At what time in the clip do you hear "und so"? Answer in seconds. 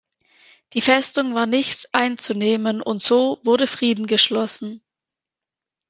2.81-3.37